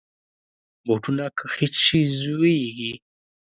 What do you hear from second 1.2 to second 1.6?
که